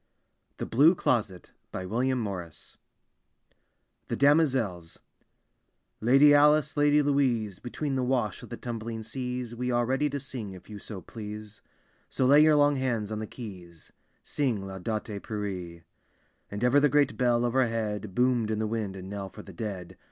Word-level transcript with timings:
THE 0.57 0.65
BLUE 0.65 0.95
CLOSET: 0.95 1.51
william 1.71 2.17
morris 2.19 2.75
THE 4.07 4.15
DAMOZELS 4.15 4.97
Lady 5.99 6.33
Alice, 6.33 6.75
Lady 6.75 7.03
Louise, 7.03 7.59
Between 7.59 7.93
the 7.95 8.01
wash 8.03 8.41
of 8.41 8.49
the 8.49 8.57
tumbling 8.57 9.03
seas 9.03 9.53
Wc 9.53 9.75
arc 9.75 9.87
ready 9.89 10.09
t« 10.09 10.17
sing, 10.17 10.53
if 10.53 10.63
so 10.81 10.95
you 10.95 11.01
please; 11.03 11.61
So 12.09 12.25
lay 12.25 12.41
your 12.41 12.55
long 12.55 12.77
hands 12.77 13.11
on 13.11 13.19
the 13.19 13.27
keys; 13.27 13.93
Sing" 14.23 14.65
Laudate 14.67 15.21
pueri." 15.21 15.83
And 16.49 16.63
ever 16.63 16.79
the 16.79 16.89
great 16.89 17.15
bell 17.15 17.45
overhead 17.45 18.15
Boom'd 18.15 18.49
in 18.49 18.57
the 18.57 18.65
wind 18.65 18.95
a 18.95 19.03
knell 19.03 19.29
for 19.29 19.43
the 19.43 19.53
dead. 19.53 19.97